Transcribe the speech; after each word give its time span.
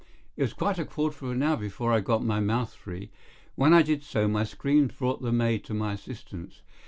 It 0.35 0.41
was 0.41 0.53
quite 0.53 0.79
a 0.79 0.85
quarter 0.85 1.27
of 1.27 1.31
an 1.33 1.43
hour 1.43 1.57
before 1.57 1.93
I 1.93 1.99
got 1.99 2.25
my 2.25 2.39
mouth 2.39 2.73
free. 2.73 3.11
When 3.53 3.71
I 3.71 3.83
did 3.83 4.01
so, 4.03 4.27
my 4.27 4.43
screams 4.43 4.95
brought 4.95 5.21
the 5.21 5.31
maid 5.31 5.63
to 5.65 5.75
my 5.75 5.93
assistance. 5.93 6.63